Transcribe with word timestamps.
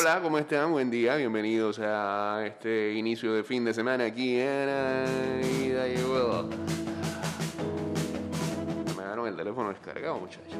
Hola, 0.00 0.20
¿cómo 0.22 0.38
están? 0.38 0.70
Buen 0.70 0.92
día, 0.92 1.16
bienvenidos 1.16 1.80
a 1.80 2.44
este 2.46 2.94
inicio 2.94 3.32
de 3.32 3.42
fin 3.42 3.64
de 3.64 3.74
semana 3.74 4.04
aquí 4.04 4.38
en 4.38 5.40
Ida 5.60 5.88
y 5.88 6.00
Vuelo. 6.02 6.48
Me 8.96 9.04
dieron 9.04 9.26
el 9.26 9.34
teléfono 9.34 9.70
descargado, 9.70 10.20
muchachos. 10.20 10.54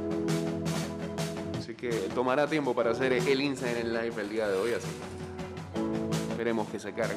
Así 1.56 1.77
que 1.77 1.88
tomará 2.16 2.48
tiempo 2.48 2.74
para 2.74 2.90
hacer 2.90 3.12
el 3.12 3.40
Instagram 3.40 3.87
Live 3.87 4.21
el 4.21 4.29
día 4.29 4.48
de 4.48 4.56
hoy, 4.56 4.72
así. 4.72 4.88
Esperemos 6.33 6.69
que 6.71 6.81
se 6.81 6.93
cargue. 6.93 7.15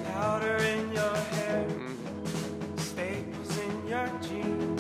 Mm. 4.38 4.71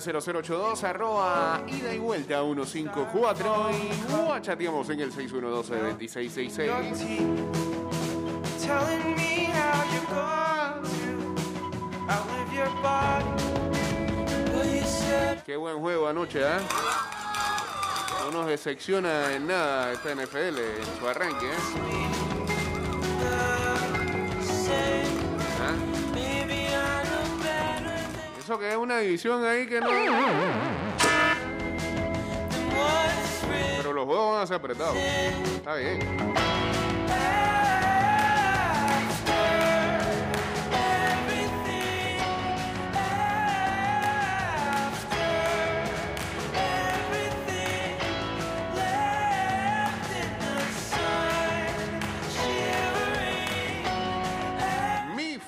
290082 0.00 0.84
arroba 0.84 1.62
ida 1.66 1.94
y 1.94 1.98
vuelta 1.98 2.40
154 2.42 3.70
y 3.70 3.90
guachateamos 4.10 4.88
en 4.88 5.00
el 5.00 5.12
612-2666. 5.12 6.66
Your 6.66 6.82
teeth, 6.96 7.20
telling 8.64 9.14
me 9.14 9.44
how 9.52 9.84
you're 9.92 10.06
going 10.08 10.82
to 10.84 12.08
outlive 12.08 12.52
your 12.54 12.70
body. 12.82 13.26
Well, 14.54 14.66
you 14.74 14.82
said 14.86 15.42
Qué 15.44 15.56
buen 15.56 15.78
juego 15.80 16.08
anoche, 16.08 16.40
¿eh? 16.40 16.60
No 18.24 18.30
nos 18.30 18.46
decepciona 18.46 19.34
en 19.34 19.46
nada 19.46 19.92
esta 19.92 20.14
NFL 20.14 20.58
en 20.58 20.98
su 20.98 21.08
arranque, 21.08 21.46
¿eh? 21.46 22.29
Eso 28.50 28.58
que 28.58 28.68
es 28.68 28.76
una 28.76 28.98
división 28.98 29.44
ahí 29.44 29.64
que 29.64 29.80
no... 29.80 29.86
Pero 33.76 33.92
los 33.92 34.04
juegos 34.06 34.32
van 34.32 34.42
a 34.42 34.46
ser 34.48 34.56
apretados. 34.56 34.96
Está 34.96 35.76
bien. 35.76 36.00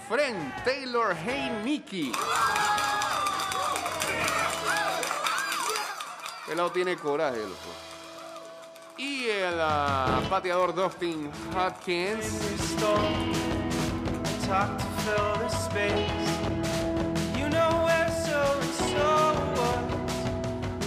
Friend 0.09 0.53
Taylor 0.63 1.17
Heineke. 1.17 2.13
El 2.13 2.72
lado 6.57 6.71
tiene 6.71 6.97
coraje, 6.97 7.39
loco. 7.39 7.55
Y 8.99 9.25
el 9.25 9.55
ah, 9.59 10.21
pateador 10.29 10.75
Dustin 10.75 11.31
Hopkins. 11.57 12.27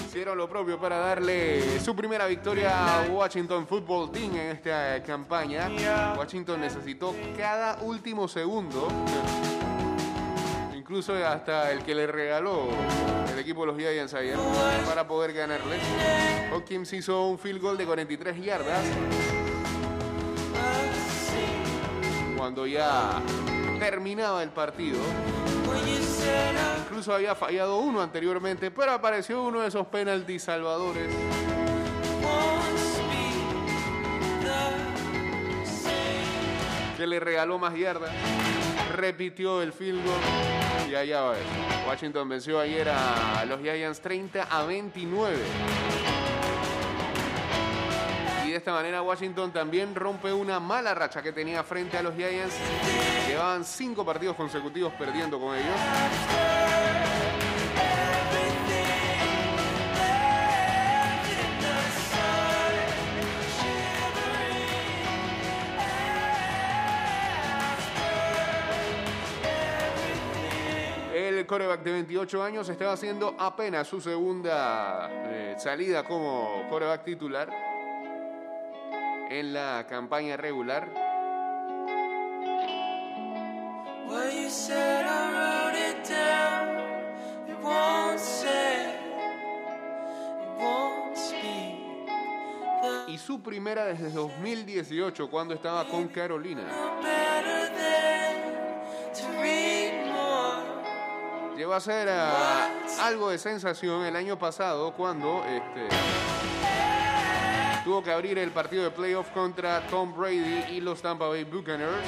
Hicieron 0.07 0.38
lo 0.38 0.47
propio 0.47 0.80
para 0.80 0.97
darle 0.97 1.79
su 1.79 1.95
primera 1.95 2.25
victoria 2.27 3.02
a 3.02 3.07
Washington 3.09 3.67
Football 3.67 4.11
Team 4.11 4.35
en 4.35 4.52
esta 4.52 5.03
campaña. 5.03 5.69
Washington 6.17 6.61
necesitó 6.61 7.13
cada 7.38 7.77
último 7.81 8.27
segundo, 8.27 8.88
incluso 10.86 11.16
hasta 11.16 11.72
el 11.72 11.81
que 11.83 11.95
le 11.95 12.05
regaló 12.05 12.67
el 13.33 13.39
equipo 13.39 13.61
de 13.61 13.67
los 13.72 13.75
Giants 13.75 14.14
ayer, 14.14 14.38
para 14.86 15.08
poder 15.08 15.33
ganarle. 15.33 15.80
Hopkins 16.53 16.94
hizo 16.94 17.25
un 17.25 17.39
field 17.39 17.59
goal 17.59 17.75
de 17.75 17.88
43 17.88 18.39
yardas 18.39 18.86
cuando 22.38 22.67
ya 22.67 23.19
terminaba 23.80 24.44
el 24.44 24.52
partido. 24.52 25.00
Incluso 26.84 27.16
había 27.16 27.34
fallado 27.34 27.79
uno 27.79 28.00
anteriormente, 28.03 28.69
pero 28.69 28.91
apareció 28.91 29.41
uno 29.41 29.62
de 29.62 29.69
esos 29.69 29.88
penaltis 29.88 30.44
salvadores. 30.44 31.09
que 36.96 37.07
le 37.07 37.19
regaló 37.19 37.59
más 37.59 37.75
yardas, 37.75 38.12
repitió 38.95 39.61
el 39.61 39.73
field 39.73 40.01
y 40.89 40.95
allá 40.95 41.22
va. 41.22 41.38
él. 41.38 41.44
Washington 41.88 42.29
venció 42.29 42.59
ayer 42.59 42.88
a 42.89 43.45
los 43.45 43.61
Giants 43.61 44.00
30 44.01 44.44
a 44.44 44.63
29. 44.66 45.38
Y 48.45 48.50
de 48.51 48.55
esta 48.55 48.73
manera 48.73 49.01
Washington 49.01 49.51
también 49.51 49.95
rompe 49.95 50.31
una 50.31 50.59
mala 50.59 50.94
racha 50.94 51.22
que 51.22 51.31
tenía 51.31 51.63
frente 51.63 51.97
a 51.97 52.03
los 52.03 52.16
Giants. 52.16 52.55
Llevaban 53.28 53.63
cinco 53.63 54.05
partidos 54.05 54.35
consecutivos 54.35 54.94
perdiendo 54.94 55.39
con 55.39 55.55
ellos. 55.55 55.75
El 71.45 71.50
coreback 71.50 71.83
de 71.83 71.91
28 71.91 72.41
años 72.41 72.67
estaba 72.69 72.94
haciendo 72.94 73.35
apenas 73.38 73.88
su 73.88 74.01
segunda 74.01 75.07
eh, 75.11 75.56
salida 75.59 76.01
como 76.01 76.67
coreback 76.72 77.03
titular 77.03 77.47
en 79.29 79.53
la 79.53 79.85
campaña 79.88 80.38
regular. 80.38 80.89
Y 93.07 93.17
su 93.19 93.39
primera 93.44 93.85
desde 93.85 94.09
2018 94.09 95.29
cuando 95.29 95.53
estaba 95.53 95.85
con 95.85 96.07
Carolina. 96.07 96.63
Llegó 101.55 101.73
a 101.73 101.79
ser 101.79 102.09
ah, 102.09 102.69
algo 103.01 103.29
de 103.29 103.38
sensación 103.38 104.03
el 104.05 104.16
año 104.16 104.38
pasado 104.38 104.91
cuando 104.93 105.43
este, 105.45 105.88
tuvo 107.85 108.03
que 108.03 108.11
abrir 108.11 108.38
el 108.38 108.51
partido 108.51 108.83
de 108.83 108.91
playoff 108.91 109.29
contra 109.29 109.79
Tom 109.88 110.13
Brady 110.16 110.66
y 110.71 110.81
los 110.81 111.01
Tampa 111.01 111.27
Bay 111.29 111.45
Buccaneers. 111.45 112.03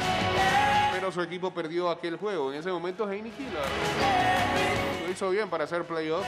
Pero 0.92 1.12
su 1.12 1.22
equipo 1.22 1.52
perdió 1.54 1.90
aquel 1.90 2.18
juego. 2.18 2.52
En 2.52 2.60
ese 2.60 2.70
momento 2.72 3.10
Heineke 3.10 3.44
la- 3.54 5.06
lo 5.06 5.12
hizo 5.12 5.30
bien 5.30 5.50
para 5.50 5.64
hacer 5.64 5.86
playoff. 5.86 6.26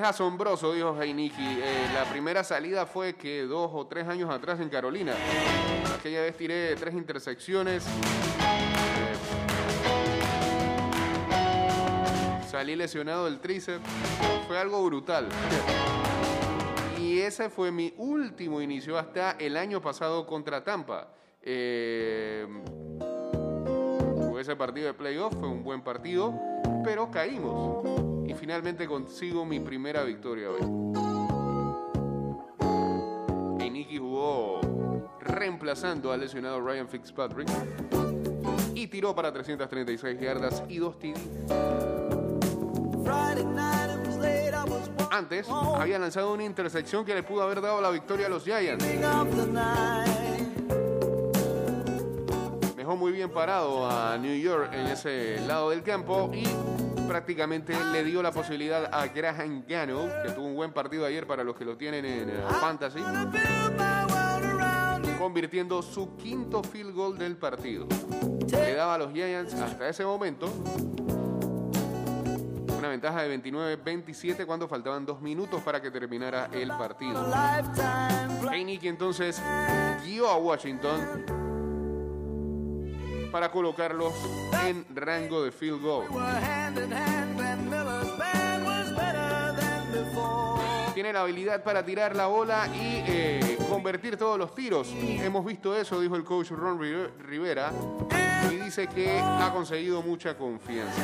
Es 0.00 0.06
asombroso, 0.06 0.72
dijo 0.72 0.98
Heineke. 0.98 1.42
Eh, 1.42 1.90
la 1.92 2.04
primera 2.04 2.42
salida 2.42 2.86
fue 2.86 3.16
que 3.16 3.42
dos 3.42 3.70
o 3.74 3.86
tres 3.86 4.08
años 4.08 4.30
atrás 4.30 4.58
en 4.58 4.70
Carolina. 4.70 5.12
Aquella 5.94 6.22
vez 6.22 6.34
tiré 6.38 6.74
tres 6.76 6.94
intersecciones. 6.94 7.84
Salí 12.50 12.76
lesionado 12.76 13.26
del 13.26 13.40
tríceps. 13.40 13.86
Fue 14.48 14.56
algo 14.56 14.82
brutal. 14.86 15.28
Y 16.98 17.18
ese 17.18 17.50
fue 17.50 17.70
mi 17.70 17.92
último 17.98 18.62
inicio 18.62 18.96
hasta 18.96 19.32
el 19.32 19.54
año 19.58 19.82
pasado 19.82 20.26
contra 20.26 20.64
Tampa. 20.64 21.08
Eh, 21.42 22.46
ese 24.40 24.56
partido 24.56 24.86
de 24.86 24.94
playoff, 24.94 25.34
fue 25.38 25.48
un 25.48 25.62
buen 25.62 25.82
partido, 25.82 26.32
pero 26.82 27.10
caímos. 27.10 28.09
Y 28.50 28.52
finalmente 28.52 28.88
consigo 28.88 29.44
mi 29.44 29.60
primera 29.60 30.02
victoria 30.02 30.48
hoy. 30.50 30.60
Heineke 33.60 33.96
jugó 33.96 34.60
reemplazando 35.20 36.10
al 36.10 36.18
lesionado 36.18 36.60
Ryan 36.60 36.88
Fitzpatrick 36.88 37.48
y 38.74 38.88
tiró 38.88 39.14
para 39.14 39.32
336 39.32 40.20
yardas 40.20 40.64
y 40.68 40.78
2 40.78 40.98
TD. 40.98 41.14
Antes 45.12 45.48
había 45.48 46.00
lanzado 46.00 46.34
una 46.34 46.42
intersección 46.42 47.04
que 47.04 47.14
le 47.14 47.22
pudo 47.22 47.44
haber 47.44 47.60
dado 47.60 47.80
la 47.80 47.90
victoria 47.90 48.26
a 48.26 48.30
los 48.30 48.42
Giants. 48.42 48.84
Dejó 52.76 52.96
muy 52.96 53.12
bien 53.12 53.30
parado 53.30 53.88
a 53.88 54.18
New 54.18 54.34
York 54.34 54.70
en 54.72 54.86
ese 54.88 55.38
lado 55.46 55.70
del 55.70 55.84
campo 55.84 56.32
y 56.34 56.42
prácticamente 57.10 57.74
le 57.90 58.04
dio 58.04 58.22
la 58.22 58.30
posibilidad 58.30 58.88
a 58.94 59.08
Graham 59.08 59.64
Gano, 59.66 60.08
que 60.22 60.30
tuvo 60.30 60.46
un 60.46 60.54
buen 60.54 60.72
partido 60.72 61.04
ayer 61.04 61.26
para 61.26 61.42
los 61.42 61.56
que 61.56 61.64
lo 61.64 61.76
tienen 61.76 62.04
en 62.04 62.30
eh, 62.30 62.34
Fantasy, 62.60 63.00
convirtiendo 65.18 65.82
su 65.82 66.16
quinto 66.16 66.62
field 66.62 66.94
goal 66.94 67.18
del 67.18 67.36
partido. 67.36 67.88
Le 68.52 68.74
daba 68.74 68.94
a 68.94 68.98
los 68.98 69.12
Giants 69.12 69.54
hasta 69.54 69.88
ese 69.88 70.04
momento 70.04 70.52
una 72.78 72.88
ventaja 72.88 73.22
de 73.22 73.42
29-27 73.42 74.46
cuando 74.46 74.68
faltaban 74.68 75.04
dos 75.04 75.20
minutos 75.20 75.60
para 75.62 75.82
que 75.82 75.90
terminara 75.90 76.48
el 76.52 76.68
partido. 76.68 77.26
Lifetime 77.26 78.56
Heineke 78.56 78.88
entonces 78.88 79.42
guió 80.04 80.28
a 80.28 80.36
Washington 80.36 81.49
para 83.30 83.50
colocarlos 83.50 84.12
en 84.66 84.84
rango 84.94 85.42
de 85.44 85.52
field 85.52 85.82
goal. 85.82 86.06
Tiene 90.94 91.12
la 91.12 91.20
habilidad 91.22 91.62
para 91.62 91.84
tirar 91.84 92.14
la 92.14 92.26
bola 92.26 92.66
y 92.74 93.02
eh, 93.06 93.58
convertir 93.68 94.16
todos 94.16 94.38
los 94.38 94.54
tiros. 94.54 94.88
Hemos 94.94 95.44
visto 95.44 95.74
eso, 95.76 96.00
dijo 96.00 96.16
el 96.16 96.24
coach 96.24 96.50
Ron 96.50 96.78
Rive- 96.78 97.10
Rivera, 97.20 97.72
y 98.50 98.56
dice 98.56 98.86
que 98.88 99.18
ha 99.18 99.50
conseguido 99.52 100.02
mucha 100.02 100.36
confianza. 100.36 101.00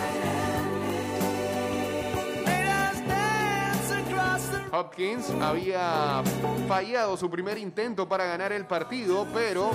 Hopkins 4.72 5.30
había 5.40 6.22
fallado 6.68 7.16
su 7.16 7.30
primer 7.30 7.56
intento 7.56 8.06
para 8.06 8.26
ganar 8.26 8.52
el 8.52 8.66
partido, 8.66 9.26
pero 9.32 9.70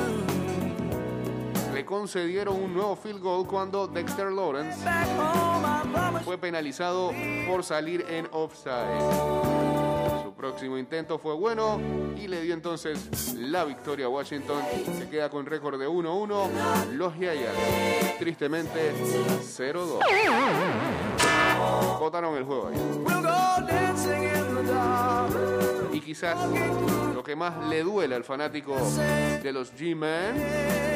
concedieron 1.91 2.55
un 2.55 2.73
nuevo 2.73 2.95
field 2.95 3.19
goal 3.21 3.45
cuando 3.45 3.85
Dexter 3.85 4.31
Lawrence 4.31 4.79
fue 6.23 6.37
penalizado 6.37 7.11
por 7.45 7.65
salir 7.65 8.05
en 8.09 8.29
offside. 8.31 9.01
Su 10.23 10.33
próximo 10.33 10.77
intento 10.77 11.19
fue 11.19 11.33
bueno 11.33 11.81
y 12.15 12.29
le 12.29 12.43
dio 12.43 12.53
entonces 12.53 13.33
la 13.35 13.65
victoria 13.65 14.05
a 14.05 14.09
Washington. 14.09 14.63
Se 14.97 15.09
queda 15.09 15.29
con 15.29 15.45
récord 15.45 15.77
de 15.77 15.89
1-1. 15.89 16.93
Los 16.93 17.13
Giants, 17.15 18.17
tristemente, 18.19 18.93
0-2. 19.41 19.99
Votaron 21.99 22.37
el 22.37 22.45
juego 22.45 22.69
ahí. 22.69 22.77
Y 25.91 25.99
quizás 25.99 26.37
lo 27.13 27.21
que 27.21 27.35
más 27.35 27.67
le 27.67 27.83
duele 27.83 28.15
al 28.15 28.23
fanático 28.23 28.77
de 29.43 29.51
los 29.51 29.73
G-Men 29.75 30.90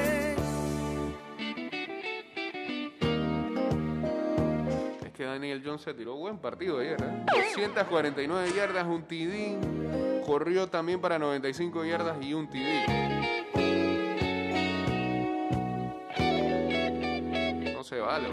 Daniel 5.55 5.69
Jones 5.69 5.81
se 5.83 5.93
tiró 5.93 6.15
buen 6.15 6.37
partido 6.37 6.79
ayer. 6.79 7.01
¿eh? 7.01 7.25
249 7.33 8.51
yardas, 8.53 8.85
un 8.85 9.03
TD. 9.03 10.25
Corrió 10.25 10.67
también 10.67 10.99
para 10.99 11.17
95 11.17 11.85
yardas 11.85 12.17
y 12.21 12.33
un 12.33 12.49
TD. 12.49 12.85
No 17.73 17.83
se 17.85 17.99
vale. 17.99 18.27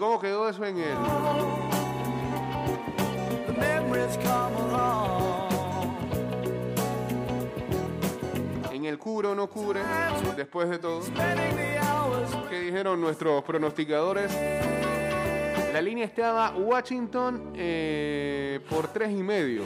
Cómo 0.00 0.18
quedó 0.18 0.48
eso 0.48 0.64
en 0.64 0.80
along. 0.80 1.60
en 8.72 8.86
el 8.86 8.98
cubre 8.98 9.28
o 9.28 9.34
no 9.34 9.48
cubre? 9.48 9.80
Después 10.36 10.70
de 10.70 10.78
todo. 10.78 11.02
¿Qué 12.48 12.60
dijeron 12.60 13.00
nuestros 13.00 13.44
pronosticadores? 13.44 14.32
La 15.72 15.82
línea 15.82 16.06
estaba 16.06 16.56
Washington 16.56 17.52
eh, 17.54 18.60
por 18.70 18.88
tres 18.88 19.10
y 19.10 19.22
medio. 19.22 19.64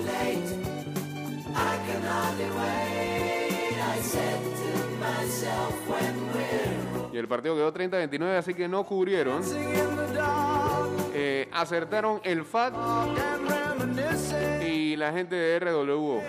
Y 7.14 7.16
el 7.16 7.28
partido 7.28 7.54
quedó 7.54 7.72
30-29, 7.72 8.38
así 8.38 8.54
que 8.54 8.66
no 8.66 8.84
cubrieron. 8.84 9.40
Eh, 11.14 11.48
acertaron 11.52 12.20
el 12.24 12.44
FAT 12.44 12.74
y 14.66 14.96
la 14.96 15.12
gente 15.12 15.36
de 15.36 15.60
RWO. 15.60 16.20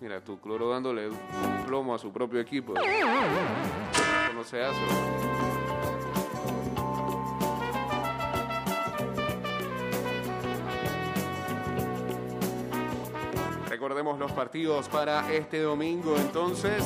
Mira, 0.00 0.22
tu 0.22 0.40
cloro 0.40 0.70
dándole 0.70 1.10
plomo 1.66 1.94
a 1.94 1.98
su 1.98 2.10
propio 2.10 2.40
equipo. 2.40 2.72
Eso 2.78 4.32
no 4.34 4.42
se 4.42 4.62
hace. 4.62 4.80
Los 14.22 14.30
partidos 14.30 14.88
para 14.88 15.32
este 15.32 15.60
domingo 15.62 16.16
entonces. 16.16 16.84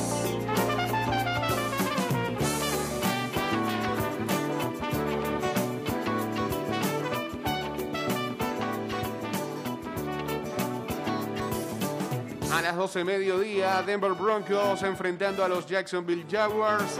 A 12.50 12.62
las 12.62 12.74
12 12.74 13.04
mediodía, 13.04 13.82
Denver 13.82 14.12
Broncos 14.12 14.82
enfrentando 14.82 15.44
a 15.44 15.48
los 15.48 15.66
Jacksonville 15.66 16.24
Jaguars. 16.30 16.98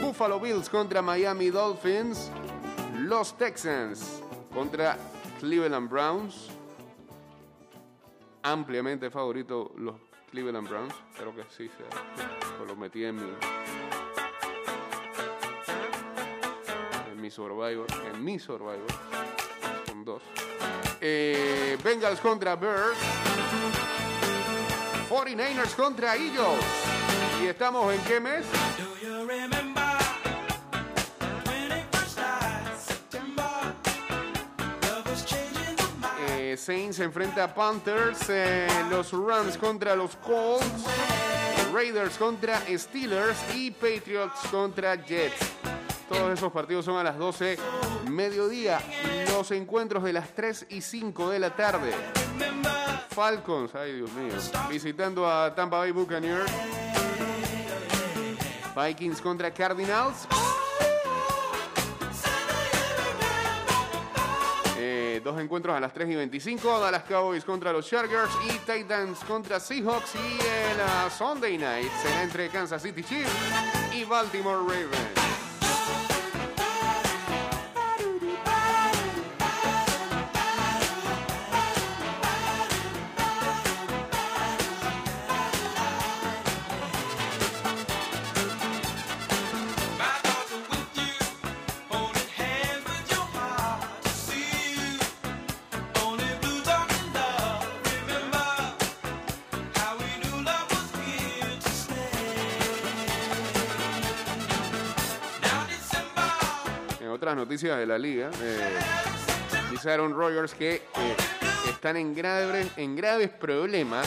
Buffalo 0.00 0.40
Bills 0.40 0.70
contra 0.70 1.02
Miami 1.02 1.50
Dolphins. 1.50 2.30
Los 2.96 3.36
Texans 3.36 4.22
contra 4.54 4.96
Cleveland 5.38 5.90
Browns. 5.90 6.49
Ampliamente 8.42 9.10
favorito 9.10 9.72
los 9.76 9.96
Cleveland 10.30 10.68
Browns. 10.68 10.94
Espero 11.12 11.34
que 11.34 11.44
sí 11.50 11.68
sea. 11.68 11.88
Pues 12.56 12.68
lo 12.68 12.76
metí 12.76 13.04
en 13.04 13.16
mi. 13.16 13.32
En 17.10 17.20
mi 17.20 17.30
Survivor. 17.30 17.86
En 18.12 18.24
mi 18.24 18.38
Survivor. 18.38 18.86
Con 19.86 20.04
dos. 20.04 20.22
Eh, 21.00 21.76
Bengals 21.84 22.20
contra 22.20 22.56
Bears. 22.56 22.98
49ers 25.10 25.74
contra 25.74 26.16
Eagles. 26.16 26.64
¿Y 27.42 27.46
estamos 27.46 27.92
en 27.92 28.00
qué 28.04 28.20
mes? 28.20 28.46
Saints 36.60 37.00
enfrenta 37.00 37.44
a 37.44 37.54
Panthers. 37.54 38.28
los 38.90 39.12
Rams 39.12 39.56
contra 39.56 39.96
los 39.96 40.14
Colts. 40.16 40.84
Raiders 41.72 42.18
contra 42.18 42.60
Steelers. 42.76 43.38
Y 43.54 43.70
Patriots 43.70 44.40
contra 44.50 44.94
Jets. 44.94 45.52
Todos 46.08 46.32
esos 46.34 46.52
partidos 46.52 46.84
son 46.84 46.98
a 46.98 47.02
las 47.02 47.16
12 47.16 47.56
mediodía. 48.10 48.78
Los 49.32 49.50
encuentros 49.52 50.04
de 50.04 50.12
las 50.12 50.34
3 50.34 50.66
y 50.68 50.82
5 50.82 51.30
de 51.30 51.38
la 51.38 51.56
tarde. 51.56 51.92
Falcons, 53.08 53.74
ay 53.74 53.94
Dios 53.94 54.12
mío, 54.12 54.34
visitando 54.68 55.28
a 55.28 55.54
Tampa 55.54 55.78
Bay 55.78 55.92
Buccaneers. 55.92 56.50
Vikings 58.76 59.20
contra 59.20 59.50
Cardinals. 59.50 60.28
Dos 65.30 65.40
encuentros 65.40 65.76
a 65.76 65.80
las 65.80 65.92
3 65.92 66.10
y 66.10 66.16
25. 66.16 66.80
Dallas 66.80 67.04
Cowboys 67.04 67.44
contra 67.44 67.72
los 67.72 67.86
Chargers 67.88 68.32
y 68.46 68.58
Titans 68.70 69.18
contra 69.20 69.60
Seahawks. 69.60 70.14
Y 70.14 70.40
el 70.40 70.80
ah, 70.80 71.08
Sunday 71.10 71.56
Night 71.56 71.90
será 72.02 72.22
entre 72.22 72.48
Kansas 72.48 72.82
City 72.82 73.02
Chiefs 73.02 73.30
y 73.92 74.04
Baltimore 74.04 74.58
Ravens. 74.58 75.49
Noticias 107.40 107.78
de 107.78 107.86
la 107.86 107.98
liga, 107.98 108.30
eh, 108.42 108.78
mis 109.70 109.84
Aaron 109.86 110.12
Rodgers 110.14 110.52
que 110.54 110.74
eh, 110.74 110.82
están 111.70 111.96
en, 111.96 112.14
grave- 112.14 112.68
en 112.76 112.94
graves 112.96 113.30
problemas 113.30 114.06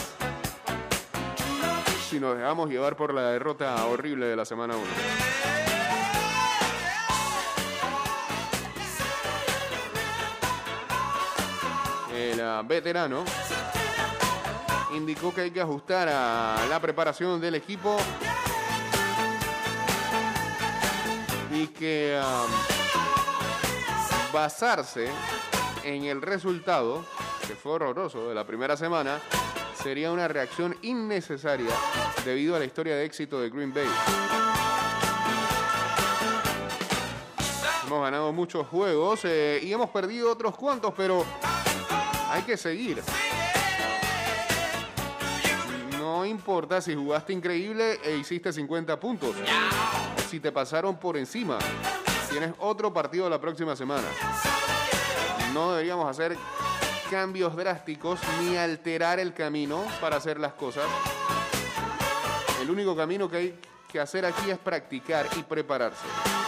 si 2.09 2.19
nos 2.19 2.37
dejamos 2.37 2.69
llevar 2.69 2.95
por 2.95 3.11
la 3.11 3.29
derrota 3.31 3.83
horrible 3.87 4.27
de 4.27 4.35
la 4.35 4.45
semana 4.45 4.75
1. 4.75 4.85
El 12.15 12.39
ah, 12.41 12.61
veterano 12.63 13.23
indicó 14.95 15.33
que 15.33 15.41
hay 15.41 15.51
que 15.51 15.61
ajustar 15.61 16.07
a 16.09 16.65
la 16.69 16.79
preparación 16.79 17.41
del 17.41 17.55
equipo 17.55 17.97
y 21.51 21.67
que 21.67 22.19
am, 22.21 22.47
basarse 24.33 25.07
en 25.83 26.05
el 26.05 26.21
resultado, 26.21 27.05
que 27.47 27.55
fue 27.55 27.73
horroroso, 27.73 28.27
de 28.27 28.33
la 28.33 28.45
primera 28.45 28.75
semana, 28.75 29.21
sería 29.81 30.11
una 30.11 30.27
reacción 30.27 30.75
innecesaria 30.81 31.69
debido 32.25 32.55
a 32.55 32.59
la 32.59 32.65
historia 32.65 32.95
de 32.95 33.05
éxito 33.05 33.39
de 33.39 33.51
Green 33.51 33.71
Bay. 33.71 33.87
Hemos 37.85 38.01
ganado 38.01 38.33
muchos 38.33 38.67
juegos 38.67 39.21
eh, 39.25 39.59
y 39.61 39.71
hemos 39.71 39.91
perdido 39.91 40.31
otros 40.31 40.55
cuantos, 40.57 40.93
pero 40.97 41.23
hay 42.29 42.41
que 42.41 42.57
seguir. 42.57 43.03
No 45.99 46.25
importa 46.25 46.81
si 46.81 46.95
jugaste 46.95 47.33
increíble 47.33 47.99
e 48.03 48.17
hiciste 48.17 48.51
50 48.51 48.99
puntos. 48.99 49.35
Si 50.27 50.39
te 50.39 50.51
pasaron 50.51 50.97
por 50.97 51.17
encima, 51.17 51.59
tienes 52.33 52.55
otro 52.57 52.91
partido 52.91 53.29
la 53.29 53.39
próxima 53.39 53.75
semana. 53.75 54.07
No 55.53 55.73
deberíamos 55.73 56.09
hacer 56.09 56.35
cambios 57.11 57.55
drásticos 57.55 58.19
ni 58.41 58.57
alterar 58.57 59.19
el 59.19 59.35
camino 59.35 59.85
para 60.01 60.15
hacer 60.15 60.39
las 60.39 60.53
cosas. 60.53 60.85
El 62.59 62.71
único 62.71 62.95
camino 62.95 63.29
que 63.29 63.37
hay 63.37 63.59
que 63.87 63.99
hacer 63.99 64.25
aquí 64.25 64.49
es 64.49 64.57
practicar 64.57 65.27
y 65.37 65.43
prepararse. 65.43 66.42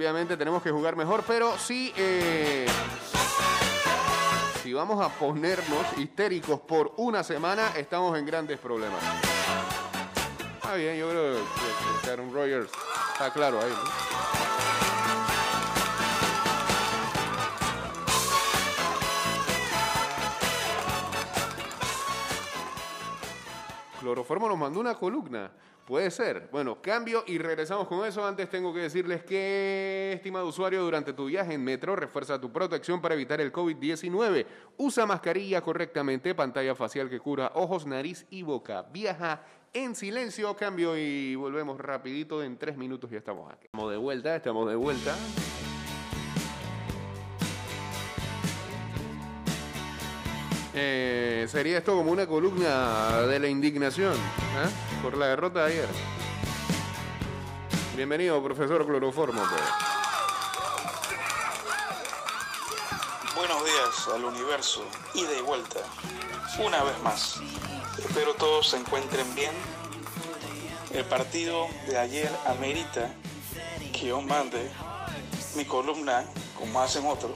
Obviamente 0.00 0.34
tenemos 0.38 0.62
que 0.62 0.70
jugar 0.70 0.96
mejor, 0.96 1.22
pero 1.26 1.58
sí, 1.58 1.92
eh, 1.94 2.64
si 4.62 4.72
vamos 4.72 4.98
a 4.98 5.10
ponernos 5.10 5.98
histéricos 5.98 6.58
por 6.60 6.94
una 6.96 7.22
semana, 7.22 7.68
estamos 7.76 8.18
en 8.18 8.24
grandes 8.24 8.58
problemas. 8.58 8.98
Está 10.54 10.74
bien, 10.76 10.96
yo 10.96 11.10
creo 11.10 11.34
que, 11.34 11.40
que 12.02 12.10
Aaron 12.12 12.32
Rodgers 12.32 12.70
está 13.12 13.30
claro 13.30 13.60
ahí. 13.60 13.68
¿no? 13.68 14.10
Cloroformo 24.00 24.48
nos 24.48 24.56
mandó 24.56 24.80
una 24.80 24.94
columna. 24.94 25.50
Puede 25.90 26.12
ser. 26.12 26.48
Bueno, 26.52 26.80
cambio 26.80 27.24
y 27.26 27.38
regresamos 27.38 27.88
con 27.88 28.06
eso. 28.06 28.24
Antes 28.24 28.48
tengo 28.48 28.72
que 28.72 28.78
decirles 28.78 29.24
que, 29.24 30.12
estimado 30.14 30.46
usuario, 30.46 30.84
durante 30.84 31.12
tu 31.12 31.26
viaje 31.26 31.54
en 31.54 31.64
metro, 31.64 31.96
refuerza 31.96 32.40
tu 32.40 32.52
protección 32.52 33.00
para 33.00 33.16
evitar 33.16 33.40
el 33.40 33.52
COVID-19. 33.52 34.46
Usa 34.76 35.04
mascarilla 35.04 35.60
correctamente, 35.62 36.32
pantalla 36.32 36.76
facial 36.76 37.10
que 37.10 37.18
cura 37.18 37.50
ojos, 37.56 37.86
nariz 37.86 38.24
y 38.30 38.42
boca. 38.42 38.82
Viaja 38.92 39.42
en 39.72 39.96
silencio, 39.96 40.54
cambio 40.54 40.96
y 40.96 41.34
volvemos 41.34 41.76
rapidito. 41.80 42.40
En 42.44 42.56
tres 42.56 42.76
minutos 42.76 43.10
ya 43.10 43.18
estamos 43.18 43.52
aquí. 43.52 43.64
Estamos 43.64 43.90
de 43.90 43.96
vuelta, 43.96 44.36
estamos 44.36 44.68
de 44.68 44.76
vuelta. 44.76 45.16
Eh, 50.72 51.48
sería 51.50 51.78
esto 51.78 51.96
como 51.96 52.12
una 52.12 52.26
columna 52.26 53.22
de 53.22 53.40
la 53.40 53.48
indignación 53.48 54.14
¿eh? 54.14 54.70
por 55.02 55.16
la 55.16 55.26
derrota 55.26 55.66
de 55.66 55.72
ayer. 55.72 55.88
Bienvenido, 57.96 58.40
profesor 58.42 58.86
Cloroformo. 58.86 59.42
pues. 59.42 59.62
Buenos 63.34 63.64
días 63.64 64.08
al 64.14 64.24
universo, 64.24 64.84
ida 65.14 65.36
y 65.36 65.42
vuelta, 65.42 65.80
una 66.64 66.84
vez 66.84 67.02
más. 67.02 67.40
Espero 67.98 68.34
todos 68.34 68.68
se 68.70 68.76
encuentren 68.76 69.34
bien. 69.34 69.52
El 70.92 71.04
partido 71.04 71.66
de 71.88 71.98
ayer 71.98 72.30
amerita 72.46 73.12
que 73.92 74.06
yo 74.06 74.20
mande 74.20 74.70
mi 75.56 75.64
columna, 75.64 76.24
como 76.56 76.80
hacen 76.80 77.06
otros. 77.06 77.32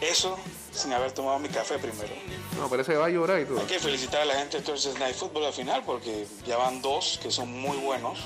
Eso 0.00 0.38
sin 0.78 0.92
haber 0.92 1.12
tomado 1.12 1.38
mi 1.38 1.48
café 1.48 1.78
primero. 1.78 2.14
No, 2.58 2.68
parece 2.68 2.92
que 2.92 2.98
va 2.98 3.06
a 3.06 3.10
llorar 3.10 3.40
y 3.40 3.44
todo. 3.44 3.60
Hay 3.60 3.66
que 3.66 3.78
felicitar 3.78 4.22
a 4.22 4.24
la 4.24 4.34
gente 4.34 4.58
de 4.58 4.62
Thursday 4.62 4.94
Night 4.94 5.16
Football 5.16 5.46
al 5.46 5.52
final 5.52 5.82
porque 5.84 6.26
ya 6.46 6.56
van 6.56 6.80
dos 6.80 7.18
que 7.22 7.30
son 7.30 7.52
muy 7.60 7.76
buenos, 7.78 8.20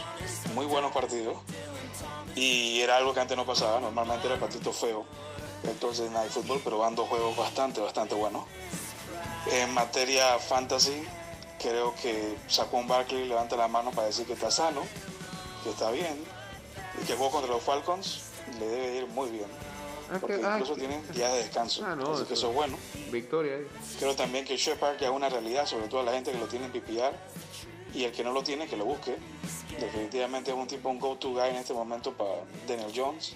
muy 0.54 0.66
buenos 0.66 0.92
partidos. 0.92 1.36
Y 2.34 2.80
era 2.80 2.96
algo 2.96 3.12
que 3.12 3.20
antes 3.20 3.36
no 3.36 3.44
pasaba, 3.44 3.80
normalmente 3.80 4.26
era 4.26 4.34
el 4.34 4.40
partido 4.40 4.72
feo 4.72 5.04
Thursday 5.80 6.10
Night 6.10 6.30
Football, 6.30 6.60
pero 6.62 6.78
van 6.78 6.94
dos 6.94 7.08
juegos 7.08 7.36
bastante, 7.36 7.80
bastante 7.80 8.14
buenos. 8.14 8.44
En 9.50 9.72
materia 9.74 10.38
fantasy, 10.38 11.04
creo 11.60 11.94
que 12.00 12.36
Saquon 12.48 12.86
Barkley 12.86 13.26
levanta 13.26 13.56
la 13.56 13.68
mano 13.68 13.90
para 13.90 14.08
decir 14.08 14.26
que 14.26 14.32
está 14.32 14.50
sano, 14.50 14.82
que 15.62 15.70
está 15.70 15.90
bien, 15.90 16.24
y 17.00 17.06
que 17.06 17.14
juego 17.14 17.32
contra 17.32 17.52
los 17.52 17.62
Falcons 17.62 18.22
le 18.58 18.66
debe 18.66 18.96
ir 18.98 19.06
muy 19.08 19.30
bien. 19.30 19.46
Ah, 20.12 20.18
Porque 20.20 20.38
que- 20.38 20.44
ah, 20.46 20.52
incluso 20.54 20.74
que- 20.74 20.80
tienen 20.80 21.12
días 21.12 21.32
de 21.32 21.38
descanso, 21.38 21.84
Ah, 21.86 21.96
no, 21.96 22.12
así 22.12 22.24
que 22.24 22.34
eso- 22.34 22.34
eso 22.34 22.48
es 22.50 22.54
bueno. 22.54 22.78
Victoria 23.10 23.54
ahí. 23.56 23.66
Creo 23.98 24.14
también 24.14 24.44
que 24.44 24.56
Shepard 24.56 24.98
ya 24.98 25.08
es 25.08 25.12
una 25.12 25.28
realidad, 25.28 25.66
sobre 25.66 25.88
todo 25.88 26.00
a 26.00 26.04
la 26.04 26.12
gente 26.12 26.32
que 26.32 26.38
lo 26.38 26.46
tiene 26.46 26.66
en 26.66 26.72
PPR 26.72 27.14
y 27.94 28.04
el 28.04 28.12
que 28.12 28.22
no 28.24 28.32
lo 28.32 28.42
tiene, 28.42 28.66
que 28.66 28.76
lo 28.76 28.84
busque. 28.84 29.16
Definitivamente 29.80 30.50
es 30.50 30.56
un 30.56 30.66
tipo, 30.66 30.88
un 30.90 30.98
go-to 30.98 31.30
guy 31.30 31.48
en 31.50 31.56
este 31.56 31.72
momento 31.72 32.12
para 32.12 32.30
Daniel 32.66 32.92
Jones. 32.94 33.34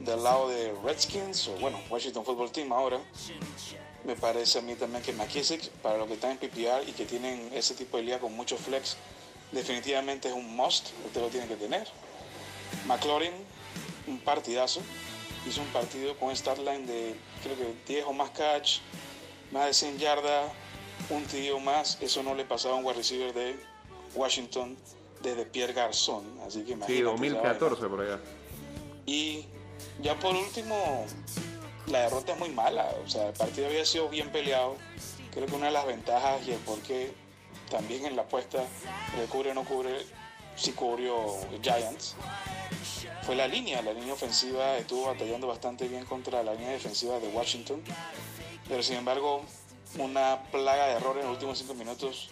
Del 0.00 0.22
lado 0.22 0.48
de 0.48 0.72
Redskins, 0.84 1.48
o 1.48 1.52
bueno, 1.56 1.80
Washington 1.90 2.24
Football 2.24 2.50
Team 2.50 2.72
ahora, 2.72 2.98
me 4.04 4.16
parece 4.16 4.58
a 4.58 4.62
mí 4.62 4.74
también 4.74 5.02
que 5.02 5.12
McKissick, 5.12 5.68
para 5.82 5.96
los 5.98 6.08
que 6.08 6.14
están 6.14 6.32
en 6.32 6.38
PPR 6.38 6.82
y 6.88 6.92
que 6.92 7.04
tienen 7.06 7.50
ese 7.54 7.74
tipo 7.74 7.96
de 7.98 8.02
liga 8.04 8.18
con 8.18 8.34
mucho 8.34 8.56
flex, 8.56 8.96
definitivamente 9.52 10.28
es 10.28 10.34
un 10.34 10.56
must, 10.56 10.88
usted 11.06 11.20
lo 11.20 11.28
tiene 11.28 11.46
que 11.46 11.54
tener. 11.56 11.86
McLaurin, 12.86 13.32
un 14.08 14.18
partidazo. 14.18 14.80
Hizo 15.46 15.60
un 15.60 15.68
partido 15.68 16.16
con 16.18 16.28
un 16.28 16.36
start 16.36 16.58
line 16.58 16.86
de 16.86 17.14
creo 17.42 17.56
que 17.56 17.74
10 17.92 18.06
o 18.06 18.12
más 18.12 18.30
catch, 18.30 18.78
más 19.50 19.66
de 19.66 19.74
100 19.74 19.98
yardas, 19.98 20.52
un 21.10 21.24
tío 21.24 21.58
más. 21.58 21.98
Eso 22.00 22.22
no 22.22 22.34
le 22.34 22.44
pasaba 22.44 22.74
a 22.74 22.78
un 22.78 22.84
wide 22.84 22.96
receiver 22.96 23.32
de 23.34 23.56
Washington 24.14 24.76
desde 25.22 25.44
Pierre 25.46 25.72
Garzón. 25.72 26.24
Así 26.46 26.60
que 26.60 26.66
Sí, 26.66 26.72
imagínate. 26.72 26.98
esa 27.00 27.10
2014 27.10 27.86
por 27.88 28.00
allá. 28.02 28.20
Y 29.06 29.46
ya 30.00 30.18
por 30.18 30.34
último, 30.34 31.06
la 31.86 32.00
derrota 32.02 32.32
es 32.32 32.38
muy 32.38 32.50
mala. 32.50 32.88
O 33.04 33.08
sea, 33.08 33.28
el 33.28 33.32
partido 33.32 33.66
había 33.66 33.84
sido 33.84 34.08
bien 34.08 34.30
peleado. 34.30 34.76
Creo 35.32 35.46
que 35.46 35.54
una 35.54 35.66
de 35.66 35.72
las 35.72 35.86
ventajas 35.86 36.46
y 36.46 36.52
el 36.52 36.58
por 36.58 36.78
qué 36.80 37.12
también 37.70 38.04
en 38.06 38.16
la 38.16 38.22
apuesta 38.22 38.58
de 38.58 39.24
cubre 39.26 39.50
o 39.50 39.54
no 39.54 39.64
cubre, 39.64 40.06
sí 40.56 40.72
cubrió 40.72 41.16
Giants 41.62 42.14
fue 43.22 43.34
la 43.36 43.46
línea. 43.48 43.82
La 43.82 43.92
línea 43.92 44.14
ofensiva 44.14 44.76
estuvo 44.76 45.06
batallando 45.06 45.46
bastante 45.46 45.88
bien 45.88 46.04
contra 46.04 46.42
la 46.42 46.54
línea 46.54 46.70
defensiva 46.70 47.18
de 47.18 47.28
Washington. 47.28 47.82
Pero 48.68 48.82
sin 48.82 48.96
embargo, 48.96 49.42
una 49.98 50.42
plaga 50.50 50.86
de 50.86 50.92
errores 50.94 51.22
en 51.22 51.28
los 51.28 51.36
últimos 51.36 51.58
cinco 51.58 51.74
minutos. 51.74 52.30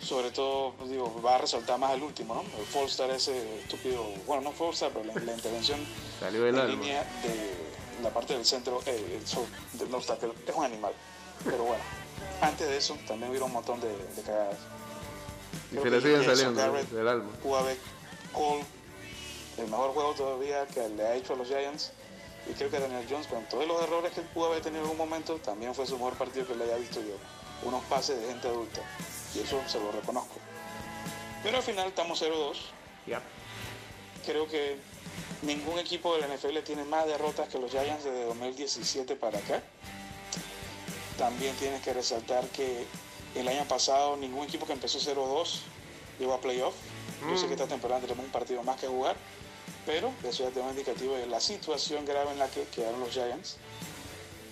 Sobre 0.00 0.30
todo, 0.30 0.74
pues, 0.78 0.90
digo, 0.90 1.20
va 1.22 1.34
a 1.34 1.38
resaltar 1.38 1.76
más 1.76 1.92
el 1.92 2.02
último, 2.04 2.32
¿no? 2.32 2.42
El 2.56 2.64
false 2.66 2.94
start 2.94 3.10
ese 3.14 3.58
estúpido, 3.60 4.04
bueno, 4.28 4.42
no 4.42 4.52
false 4.52 4.76
start, 4.76 4.94
pero 4.94 5.04
la, 5.12 5.20
la 5.20 5.32
intervención 5.34 5.80
Salió 6.20 6.46
en 6.46 6.56
alma. 6.56 6.72
línea 6.72 7.02
de 7.24 8.02
la 8.04 8.10
parte 8.10 8.34
del 8.34 8.44
centro, 8.44 8.80
eh, 8.86 9.20
el 9.20 9.78
del 9.78 9.90
no 9.90 9.98
tackle, 9.98 10.32
es 10.46 10.54
un 10.54 10.64
animal. 10.64 10.92
Pero 11.44 11.64
bueno, 11.64 11.82
antes 12.40 12.68
de 12.68 12.76
eso 12.76 12.96
también 13.08 13.36
hubo 13.36 13.46
un 13.46 13.52
montón 13.52 13.80
de, 13.80 13.88
de 13.88 14.22
cagadas. 14.22 14.58
Y 15.72 15.76
Creo 15.78 15.84
le 15.86 15.90
que 15.90 16.00
siguen 16.00 16.20
Jason 16.20 16.36
saliendo 16.36 16.60
Garrett 16.60 16.90
del 16.90 17.08
alma. 17.08 17.30
pudo 17.42 17.56
haber 17.58 17.76
Cole 18.32 18.64
el 19.58 19.68
mejor 19.68 19.92
juego 19.92 20.12
todavía 20.14 20.66
que 20.66 20.88
le 20.88 21.06
ha 21.06 21.14
hecho 21.14 21.34
a 21.34 21.36
los 21.36 21.48
Giants. 21.48 21.92
Y 22.48 22.54
creo 22.54 22.70
que 22.70 22.78
Daniel 22.78 23.06
Jones, 23.08 23.26
con 23.26 23.44
todos 23.44 23.66
los 23.66 23.82
errores 23.82 24.12
que 24.12 24.20
él 24.20 24.26
pudo 24.32 24.46
haber 24.46 24.62
tenido 24.62 24.80
en 24.84 24.90
algún 24.90 24.98
momento, 24.98 25.36
también 25.36 25.74
fue 25.74 25.86
su 25.86 25.96
mejor 25.96 26.14
partido 26.14 26.46
que 26.46 26.54
le 26.54 26.64
haya 26.64 26.76
visto 26.76 27.00
yo. 27.00 27.16
Unos 27.68 27.82
pases 27.84 28.20
de 28.20 28.26
gente 28.28 28.48
adulta. 28.48 28.80
Y 29.34 29.40
eso 29.40 29.60
se 29.66 29.78
lo 29.80 29.92
reconozco. 29.92 30.36
Pero 31.42 31.58
al 31.58 31.62
final 31.62 31.88
estamos 31.88 32.22
0-2. 32.22 32.56
Ya. 33.06 33.20
Creo 34.24 34.48
que 34.48 34.78
ningún 35.42 35.78
equipo 35.78 36.14
de 36.14 36.20
la 36.20 36.34
NFL 36.34 36.58
tiene 36.64 36.84
más 36.84 37.06
derrotas 37.06 37.48
que 37.48 37.58
los 37.58 37.70
Giants 37.70 38.04
desde 38.04 38.24
2017 38.24 39.16
para 39.16 39.38
acá. 39.38 39.62
también 41.18 41.54
tienes 41.56 41.82
que 41.82 41.92
resaltar 41.92 42.46
que 42.48 42.86
el 43.34 43.48
año 43.48 43.64
pasado 43.64 44.16
ningún 44.16 44.44
equipo 44.44 44.66
que 44.66 44.72
empezó 44.72 44.98
0-2 44.98 45.60
llegó 46.18 46.34
a 46.34 46.40
playoff. 46.40 46.74
Yo 47.28 47.36
sé 47.36 47.46
que 47.48 47.54
esta 47.54 47.66
temporada 47.66 48.00
tenemos 48.00 48.24
un 48.24 48.30
partido 48.30 48.62
más 48.62 48.80
que 48.80 48.86
jugar, 48.86 49.16
pero 49.88 50.12
eso 50.22 50.44
ya 50.44 50.50
te 50.50 50.58
da 50.60 50.66
un 50.66 50.72
indicativo 50.72 51.14
de 51.16 51.26
la 51.26 51.40
situación 51.40 52.04
grave 52.04 52.30
en 52.32 52.38
la 52.38 52.46
que 52.48 52.64
quedaron 52.64 53.00
los 53.00 53.08
Giants. 53.08 53.56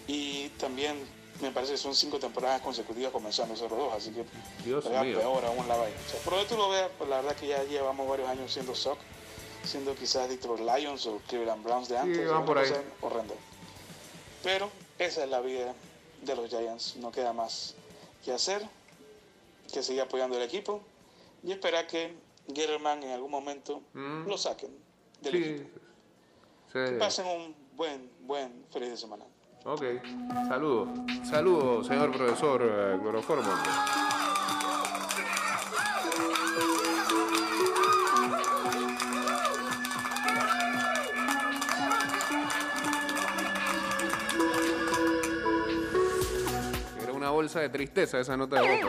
Y 0.06 0.48
también 0.58 0.96
me 1.42 1.50
parece 1.50 1.72
que 1.72 1.78
son 1.78 1.94
cinco 1.94 2.18
temporadas 2.18 2.62
consecutivas 2.62 3.12
comenzando 3.12 3.54
0-2, 3.54 3.92
así 3.92 4.10
que 4.12 4.24
Dios 4.64 4.82
mío. 4.86 5.18
peor 5.18 5.44
aún 5.44 5.68
la 5.68 5.76
vaina. 5.76 5.96
O 6.06 6.10
sea, 6.10 6.20
pero 6.24 6.46
tú 6.46 6.56
lo 6.56 6.70
veas, 6.70 6.88
pues 6.96 7.10
la 7.10 7.16
verdad 7.20 7.36
que 7.36 7.48
ya 7.48 7.62
llevamos 7.64 8.08
varios 8.08 8.28
años 8.30 8.50
siendo 8.50 8.74
SOC, 8.74 8.98
siendo 9.62 9.94
quizás 9.94 10.26
Detroit 10.30 10.62
Lions 10.62 11.04
o 11.06 11.18
Cleveland 11.28 11.62
Browns 11.62 11.88
de 11.88 11.98
antes. 11.98 12.26
van 12.26 12.36
una 12.38 12.46
por 12.46 12.56
ahí. 12.58 12.68
cosa 12.70 12.82
horrenda. 13.02 13.34
Pero 14.42 14.70
esa 14.98 15.24
es 15.24 15.28
la 15.30 15.40
vida 15.40 15.74
de 16.22 16.34
los 16.34 16.48
Giants, 16.48 16.96
no 16.96 17.12
queda 17.12 17.34
más 17.34 17.74
que 18.24 18.32
hacer, 18.32 18.66
que 19.70 19.82
seguir 19.82 20.00
apoyando 20.00 20.36
al 20.36 20.42
equipo 20.44 20.80
y 21.44 21.52
esperar 21.52 21.86
que 21.86 22.14
Getterman 22.54 23.02
en 23.02 23.10
algún 23.10 23.30
momento 23.30 23.82
Mm. 23.92 24.26
lo 24.28 24.38
saquen 24.38 24.85
del 25.20 25.32
Sí. 25.32 25.38
equipo. 25.38 25.80
Sí. 26.72 26.78
Pasen 26.98 27.26
un 27.26 27.54
buen, 27.76 28.10
buen 28.22 28.64
feliz 28.70 28.90
de 28.90 28.96
semana. 28.96 29.24
Ok. 29.64 29.82
Saludos. 30.48 30.88
Saludos, 31.28 31.86
señor 31.86 32.12
profesor 32.12 32.62
eh, 32.62 32.98
Cloroformo. 33.00 33.50
Era 47.02 47.12
una 47.12 47.30
bolsa 47.30 47.60
de 47.60 47.68
tristeza 47.68 48.20
esa 48.20 48.36
nota 48.36 48.60
de 48.60 48.68
voz. 48.68 48.80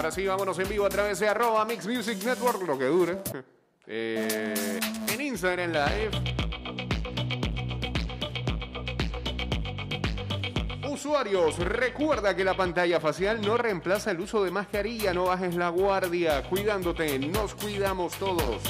Ahora 0.00 0.12
sí, 0.12 0.26
vámonos 0.26 0.58
en 0.58 0.66
vivo 0.66 0.86
a 0.86 0.88
través 0.88 1.20
de 1.20 1.28
arroba 1.28 1.62
Mix 1.66 1.86
Music 1.86 2.24
Network, 2.24 2.66
lo 2.66 2.78
que 2.78 2.86
dure. 2.86 3.18
Eh, 3.86 4.80
en 5.12 5.20
Instagram 5.20 5.72
Live. 5.72 6.10
Usuarios, 10.90 11.58
recuerda 11.58 12.34
que 12.34 12.44
la 12.44 12.56
pantalla 12.56 12.98
facial 12.98 13.42
no 13.42 13.58
reemplaza 13.58 14.12
el 14.12 14.20
uso 14.20 14.42
de 14.42 14.50
mascarilla, 14.50 15.12
no 15.12 15.24
bajes 15.24 15.54
la 15.54 15.68
guardia, 15.68 16.44
cuidándote, 16.44 17.18
nos 17.18 17.54
cuidamos 17.54 18.14
todos. 18.14 18.62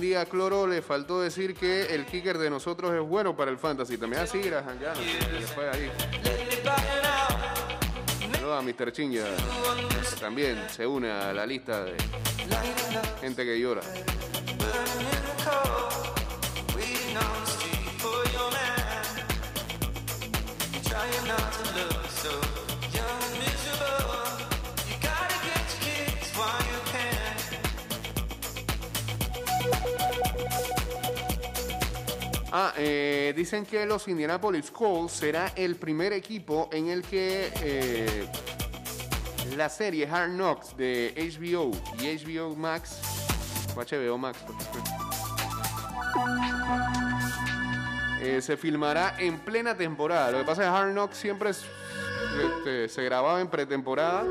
Día, 0.00 0.24
Cloro. 0.26 0.66
Le 0.66 0.82
faltó 0.82 1.20
decir 1.20 1.54
que 1.54 1.94
el 1.94 2.06
kicker 2.06 2.38
de 2.38 2.50
nosotros 2.50 2.92
es 2.92 3.00
bueno 3.00 3.36
para 3.36 3.50
el 3.50 3.58
fantasy. 3.58 3.98
También 3.98 4.22
así, 4.22 4.38
it 4.38 4.52
out. 6.66 7.48
Saludos 8.32 8.64
Mr. 8.64 10.20
También 10.20 10.58
se 10.70 10.86
une 10.86 11.10
a 11.10 11.32
la 11.32 11.44
lista 11.44 11.84
de 11.84 11.94
gente 13.20 13.44
que 13.44 13.60
llora. 13.60 13.82
Ah, 32.50 32.72
eh, 32.78 33.34
dicen 33.36 33.66
que 33.66 33.84
los 33.84 34.08
Indianapolis 34.08 34.70
Colts 34.70 35.12
será 35.12 35.52
el 35.54 35.76
primer 35.76 36.12
equipo 36.14 36.68
en 36.72 36.88
el 36.88 37.02
que 37.02 37.52
eh, 37.62 38.26
la 39.56 39.68
serie 39.68 40.06
Hard 40.08 40.30
Knocks 40.30 40.74
de 40.76 41.12
HBO 41.16 41.72
y 42.00 42.16
HBO 42.16 42.56
Max, 42.56 43.00
o 43.76 43.80
HBO 43.80 44.16
Max, 44.16 44.38
eh, 48.22 48.40
se 48.40 48.56
filmará 48.56 49.14
en 49.18 49.38
plena 49.40 49.76
temporada. 49.76 50.30
Lo 50.30 50.38
que 50.38 50.44
pasa 50.44 50.62
es 50.64 50.70
que 50.70 50.74
Hard 50.76 50.92
Knocks 50.92 51.16
siempre 51.18 51.50
es- 51.50 51.64
este, 52.58 52.88
se 52.88 53.02
grababa 53.04 53.40
en 53.40 53.48
pretemporada 53.48 54.24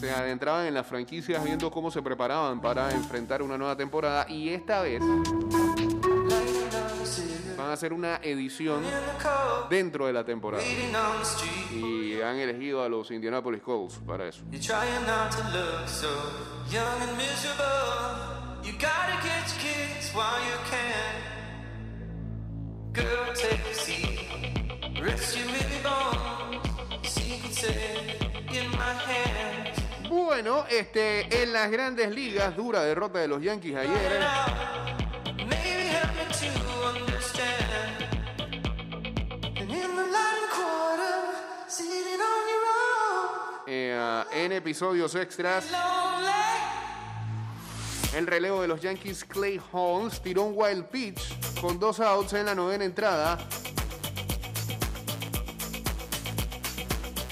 se 0.00 0.12
adentraban 0.12 0.64
en 0.66 0.74
las 0.74 0.86
franquicias 0.86 1.42
viendo 1.42 1.72
cómo 1.72 1.90
se 1.90 2.00
preparaban 2.00 2.60
para 2.60 2.92
enfrentar 2.92 3.42
una 3.42 3.58
nueva 3.58 3.76
temporada 3.76 4.26
y 4.28 4.50
esta 4.50 4.80
vez 4.82 5.02
van 7.68 7.72
a 7.72 7.74
hacer 7.74 7.92
una 7.92 8.16
edición 8.22 8.82
dentro 9.68 10.06
de 10.06 10.12
la 10.14 10.24
temporada. 10.24 10.64
Y 11.70 12.18
han 12.22 12.36
elegido 12.36 12.82
a 12.82 12.88
los 12.88 13.10
Indianapolis 13.10 13.60
Colts 13.60 14.00
para 14.06 14.26
eso. 14.26 14.42
Bueno, 30.08 30.64
este, 30.70 31.42
en 31.42 31.52
las 31.52 31.70
grandes 31.70 32.10
ligas, 32.10 32.56
dura 32.56 32.82
derrota 32.82 33.18
de 33.18 33.28
los 33.28 33.42
Yankees 33.42 33.76
ayer. 33.76 34.97
En 44.32 44.52
episodios 44.52 45.14
extras, 45.14 45.66
el 48.14 48.26
relevo 48.26 48.62
de 48.62 48.68
los 48.68 48.80
Yankees, 48.80 49.24
Clay 49.24 49.60
Holmes, 49.72 50.20
tiró 50.22 50.44
un 50.44 50.54
wild 50.56 50.86
pitch 50.86 51.60
con 51.60 51.78
dos 51.78 52.00
outs 52.00 52.32
en 52.32 52.46
la 52.46 52.54
novena 52.54 52.84
entrada 52.84 53.38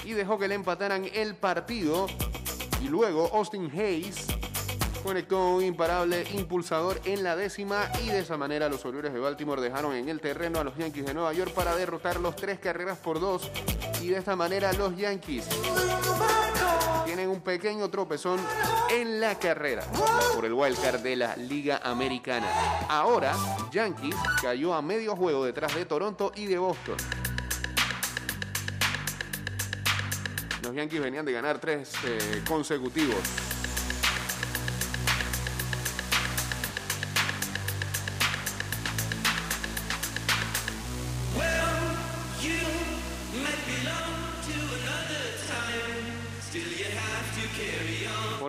y 0.05 0.13
dejó 0.13 0.37
que 0.37 0.47
le 0.47 0.55
empataran 0.55 1.05
el 1.13 1.35
partido. 1.35 2.07
Y 2.81 2.89
luego 2.89 3.29
Austin 3.33 3.71
Hayes 3.73 4.27
conectó 5.03 5.55
un 5.55 5.63
imparable 5.63 6.25
impulsador 6.33 7.01
en 7.05 7.23
la 7.23 7.35
décima 7.35 7.89
y 8.03 8.07
de 8.07 8.19
esa 8.19 8.37
manera 8.37 8.69
los 8.69 8.85
Orioles 8.85 9.13
de 9.13 9.19
Baltimore 9.19 9.61
dejaron 9.61 9.95
en 9.95 10.09
el 10.09 10.21
terreno 10.21 10.59
a 10.59 10.63
los 10.63 10.77
Yankees 10.77 11.05
de 11.05 11.13
Nueva 11.13 11.33
York 11.33 11.51
para 11.53 11.75
derrotarlos 11.75 12.35
tres 12.35 12.59
carreras 12.59 12.97
por 12.97 13.19
dos 13.19 13.49
y 14.01 14.07
de 14.07 14.17
esta 14.17 14.35
manera 14.35 14.73
los 14.73 14.95
Yankees 14.95 15.47
tienen 17.17 17.33
un 17.33 17.41
pequeño 17.41 17.89
tropezón 17.89 18.39
en 18.91 19.19
la 19.19 19.39
carrera 19.39 19.83
por 20.35 20.45
el 20.45 20.53
wildcard 20.53 20.99
de 20.99 21.15
la 21.15 21.35
Liga 21.35 21.81
Americana. 21.83 22.47
Ahora, 22.87 23.33
Yankees 23.71 24.13
cayó 24.39 24.75
a 24.75 24.83
medio 24.83 25.15
juego 25.15 25.43
detrás 25.43 25.73
de 25.73 25.85
Toronto 25.85 26.31
y 26.35 26.45
de 26.45 26.59
Boston. 26.59 26.97
Los 30.61 30.75
Yankees 30.75 31.01
venían 31.01 31.25
de 31.25 31.31
ganar 31.31 31.57
tres 31.57 31.91
eh, 32.05 32.43
consecutivos. 32.47 33.46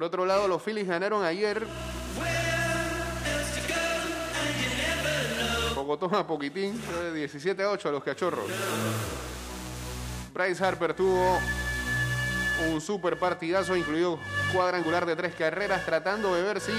Otro 0.08 0.24
lado, 0.24 0.48
los 0.48 0.62
Phillies 0.62 0.88
ganaron 0.88 1.22
ayer. 1.22 1.66
Pocotón 5.74 6.14
a 6.14 6.26
poquitín, 6.26 6.80
fue 6.80 7.04
de 7.04 7.12
17 7.12 7.62
a 7.62 7.70
8 7.70 7.88
a 7.90 7.92
los 7.92 8.02
cachorros. 8.02 8.46
Bryce 10.32 10.64
Harper 10.64 10.94
tuvo 10.94 11.38
un 12.72 12.80
super 12.80 13.18
partidazo, 13.18 13.76
incluido 13.76 14.18
cuadrangular 14.52 15.04
de 15.04 15.14
tres 15.14 15.34
carreras, 15.34 15.84
tratando 15.84 16.34
de 16.34 16.42
ver 16.42 16.60
si 16.60 16.72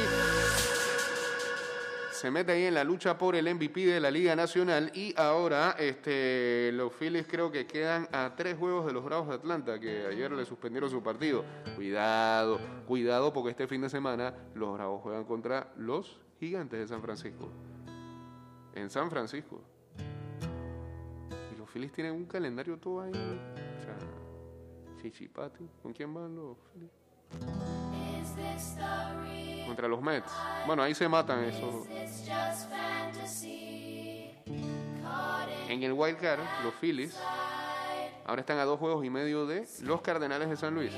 se 2.20 2.30
mete 2.32 2.52
ahí 2.52 2.66
en 2.66 2.74
la 2.74 2.84
lucha 2.84 3.18
por 3.18 3.34
el 3.34 3.56
MVP 3.56 3.86
de 3.86 4.02
la 4.02 4.12
Liga 4.12 4.36
Nacional 4.36 4.92
y 4.94 5.14
ahora 5.18 5.78
este, 5.80 6.70
los 6.74 6.92
Phillies 6.94 7.26
creo 7.26 7.50
que 7.50 7.66
quedan 7.66 8.10
a 8.12 8.34
tres 8.36 8.58
juegos 8.58 8.86
de 8.86 8.92
los 8.92 9.06
Bravos 9.06 9.30
de 9.30 9.36
Atlanta, 9.36 9.80
que 9.80 10.06
ayer 10.06 10.30
le 10.30 10.44
suspendieron 10.44 10.90
su 10.90 11.02
partido. 11.02 11.46
Cuidado, 11.78 12.60
cuidado 12.86 13.32
porque 13.32 13.52
este 13.52 13.68
fin 13.68 13.80
de 13.80 13.90
semana 13.90 14.34
los 14.54 14.74
Bravos 14.74 15.02
juegan 15.02 15.24
contra 15.24 15.72
los 15.78 16.20
Gigantes 16.42 16.82
de 16.82 16.88
San 16.90 17.02
Francisco. 17.02 17.48
En 18.76 18.90
San 18.90 19.10
Francisco. 19.10 19.62
Y 21.54 21.58
los 21.58 21.70
Phillies 21.70 21.94
tienen 21.94 22.12
un 22.12 22.26
calendario 22.26 22.78
todo 22.78 23.00
ahí. 23.00 23.14
O 23.14 23.82
sea, 23.82 23.98
chichipati. 25.02 25.70
¿Con 25.82 25.94
quién 25.94 26.14
van 26.14 26.36
los 26.36 26.58
Phillies? 26.74 27.79
Contra 29.66 29.88
los 29.88 30.02
Mets. 30.02 30.32
Bueno, 30.66 30.84
ahí 30.84 30.94
se 30.96 31.08
matan 31.08 31.44
esos. 31.44 31.86
En 35.68 35.84
el 35.84 35.94
Wild 35.94 36.18
Card, 36.18 36.40
los 36.64 36.74
Phillies 36.76 37.18
ahora 38.26 38.42
están 38.42 38.60
a 38.60 38.66
dos 38.66 38.80
juegos 38.80 39.04
y 39.04 39.10
medio 39.10 39.48
de 39.48 39.68
los 39.82 40.02
Cardenales 40.02 40.50
de 40.50 40.56
San 40.56 40.76
Luis. 40.76 40.92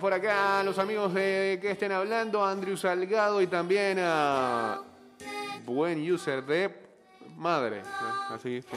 Por 0.00 0.12
acá 0.14 0.62
los 0.62 0.78
amigos 0.78 1.12
de 1.12 1.58
que 1.60 1.72
estén 1.72 1.92
hablando, 1.92 2.44
Andrew 2.44 2.76
Salgado 2.76 3.42
y 3.42 3.46
también 3.46 3.98
a 4.00 4.80
buen 5.66 6.10
user 6.10 6.44
de 6.44 6.74
madre. 7.36 7.82
Así. 8.30 8.62
Sí, 8.62 8.68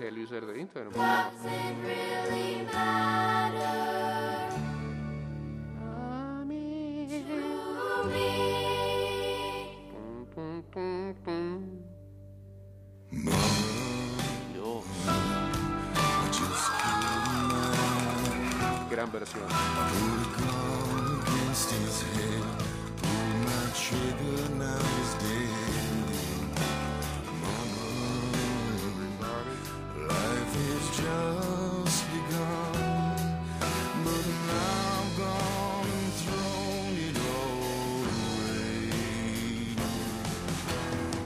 el 0.00 0.18
user 0.18 0.46
de 0.46 0.60
Instagram. 0.60 0.92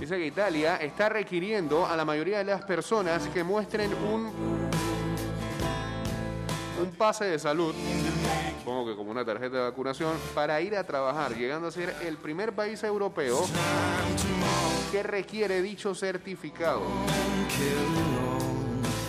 Dice 0.01 0.16
que 0.16 0.27
Italia 0.27 0.77
está 0.77 1.09
requiriendo 1.09 1.87
a 1.87 1.96
la 1.96 2.05
mayoría 2.05 2.38
de 2.38 2.44
las 2.44 2.62
personas 2.64 3.29
que 3.29 3.44
muestren 3.44 3.92
un 3.94 4.47
pase 6.98 7.24
de 7.24 7.38
salud, 7.38 7.72
supongo 8.58 8.90
que 8.90 8.96
como 8.96 9.12
una 9.12 9.24
tarjeta 9.24 9.56
de 9.56 9.62
vacunación, 9.62 10.14
para 10.34 10.61
ir 10.61 10.76
a 10.76 10.84
trabajar, 10.84 11.34
llegando 11.37 11.68
a 11.68 11.70
ser 11.70 11.94
el 12.04 12.16
primer 12.16 12.52
país 12.52 12.82
europeo 12.82 13.46
que 14.90 15.02
requiere 15.02 15.62
dicho 15.62 15.94
certificado. 15.94 16.82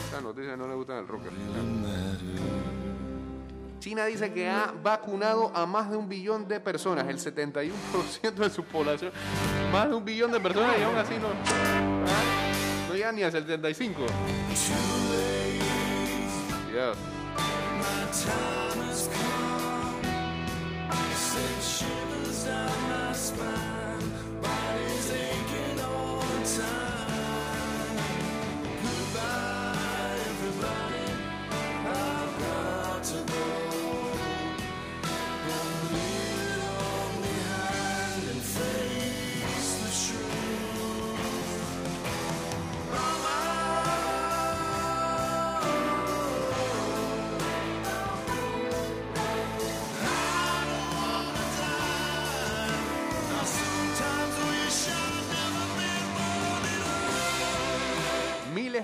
Esta 0.05 0.21
noticia 0.21 0.55
no 0.55 0.67
le 0.67 0.75
gusta 0.75 0.99
al 0.99 1.07
rocker. 1.07 1.31
China 3.79 4.05
dice 4.05 4.31
que 4.33 4.47
ha 4.47 4.73
vacunado 4.83 5.51
a 5.55 5.65
más 5.65 5.89
de 5.89 5.97
un 5.97 6.07
billón 6.07 6.47
de 6.47 6.59
personas, 6.59 7.07
el 7.07 7.17
71% 7.17 8.33
de 8.35 8.49
su 8.49 8.63
población. 8.65 9.11
Más 9.71 9.89
de 9.89 9.95
un 9.95 10.05
billón 10.05 10.31
de 10.31 10.39
personas 10.39 10.77
y 10.77 10.83
aún 10.83 10.97
así 10.97 11.15
no. 11.15 11.27
¿ah? 11.27 12.87
No 12.89 12.93
llega 12.93 13.11
ni 13.11 13.23
al 13.23 13.31
75. 13.31 14.01
Dios. 16.71 16.97
Miles 17.79 18.29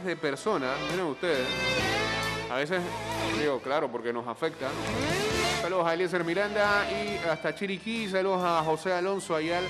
de 0.05 0.15
personas, 0.15 0.77
miren 0.91 1.07
ustedes, 1.07 1.47
a 2.51 2.55
veces 2.57 2.81
digo, 3.39 3.59
claro, 3.59 3.91
porque 3.91 4.13
nos 4.13 4.27
afecta. 4.27 4.69
Saludos 5.61 5.87
a 5.87 5.93
Eliezer 5.93 6.23
Miranda 6.23 6.85
y 6.91 7.17
hasta 7.27 7.55
Chiriquí, 7.55 8.07
saludos 8.07 8.43
a 8.43 8.63
José 8.63 8.93
Alonso 8.93 9.35
Ayal, 9.35 9.63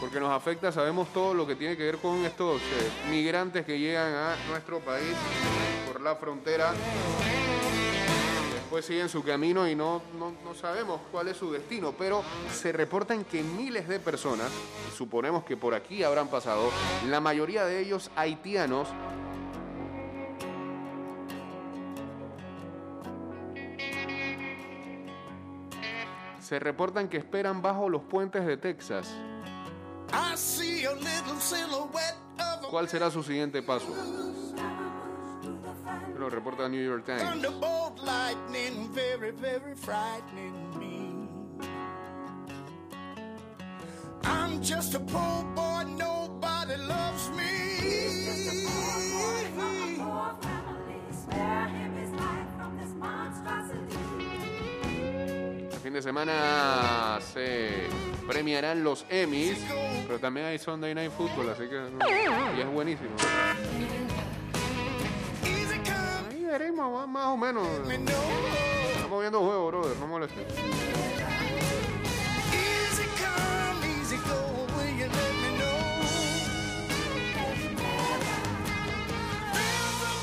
porque 0.00 0.20
nos 0.20 0.30
afecta, 0.30 0.70
sabemos 0.70 1.08
todo 1.12 1.34
lo 1.34 1.46
que 1.46 1.56
tiene 1.56 1.76
que 1.76 1.84
ver 1.84 1.98
con 1.98 2.24
estos 2.24 2.60
eh, 2.60 3.10
migrantes 3.10 3.64
que 3.66 3.78
llegan 3.78 4.14
a 4.14 4.36
nuestro 4.48 4.78
país 4.78 5.14
por 5.86 6.00
la 6.00 6.14
frontera. 6.14 6.72
Después 8.54 8.84
siguen 8.84 9.08
su 9.08 9.24
camino 9.24 9.66
y 9.66 9.74
no, 9.74 10.02
no, 10.18 10.34
no 10.44 10.54
sabemos 10.54 11.00
cuál 11.10 11.28
es 11.28 11.36
su 11.36 11.50
destino, 11.50 11.94
pero 11.98 12.22
se 12.52 12.70
reportan 12.70 13.24
que 13.24 13.42
miles 13.42 13.88
de 13.88 13.98
personas, 13.98 14.50
suponemos 14.96 15.42
que 15.44 15.56
por 15.56 15.74
aquí 15.74 16.02
habrán 16.02 16.28
pasado, 16.28 16.70
la 17.08 17.18
mayoría 17.18 17.64
de 17.64 17.80
ellos 17.80 18.10
haitianos, 18.14 18.88
se 26.48 26.58
reportan 26.58 27.08
que 27.10 27.18
esperan 27.18 27.60
bajo 27.60 27.90
los 27.90 28.02
puentes 28.04 28.46
de 28.46 28.56
Texas. 28.56 29.14
¿Cuál 32.70 32.88
será 32.88 33.10
su 33.10 33.22
siguiente 33.22 33.62
paso? 33.62 33.94
Lo 36.18 36.30
reporta 36.30 36.66
New 36.66 36.82
York 36.82 37.04
Times. 37.04 37.22
I'm 44.24 44.62
just 44.62 44.94
fin 55.88 55.94
de 55.94 56.02
semana 56.02 57.18
se 57.32 57.86
premiarán 58.26 58.84
los 58.84 59.06
Emmys, 59.08 59.56
pero 60.06 60.18
también 60.18 60.44
hay 60.44 60.58
Sunday 60.58 60.94
Night 60.94 61.10
Football, 61.10 61.48
así 61.48 61.62
que 61.62 61.76
no, 61.76 61.98
y 62.54 62.60
es 62.60 62.70
buenísimo. 62.70 63.08
Ahí 66.30 66.44
veremos, 66.44 67.08
más 67.08 67.26
o 67.28 67.38
menos. 67.38 67.66
Estamos 67.88 69.20
viendo 69.20 69.40
juego, 69.40 69.68
brother, 69.68 69.96
no 69.96 70.06
molestes. 70.08 70.44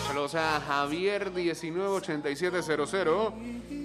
Saludos 0.05 0.35
a 0.35 0.61
Javier 0.61 1.31
198700. 1.31 3.84